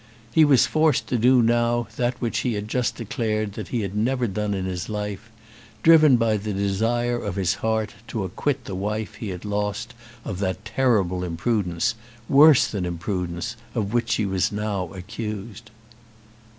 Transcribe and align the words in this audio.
He 0.33 0.43
was 0.43 0.65
forced 0.65 1.05
to 1.09 1.17
do 1.19 1.43
now 1.43 1.85
that 1.95 2.19
which 2.19 2.39
he 2.39 2.53
had 2.55 2.67
just 2.67 2.95
declared 2.95 3.53
that 3.53 3.67
he 3.67 3.81
had 3.81 3.95
never 3.95 4.25
done 4.25 4.55
in 4.55 4.65
his 4.65 4.89
life, 4.89 5.29
driven 5.83 6.17
by 6.17 6.37
the 6.37 6.53
desire 6.53 7.23
of 7.23 7.35
his 7.35 7.53
heart 7.61 7.93
to 8.07 8.23
acquit 8.23 8.65
the 8.65 8.73
wife 8.73 9.13
he 9.13 9.29
had 9.29 9.45
lost 9.45 9.93
of 10.25 10.39
the 10.39 10.57
terrible 10.65 11.23
imprudence, 11.23 11.93
worse 12.27 12.65
than 12.65 12.83
imprudence, 12.83 13.55
of 13.75 13.93
which 13.93 14.09
she 14.09 14.25
was 14.25 14.51
now 14.51 14.91
accused. 14.91 15.69